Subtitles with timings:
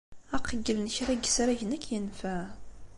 [0.35, 2.43] Aqeyyel n kra n yisragen ad k-yenfeɛ.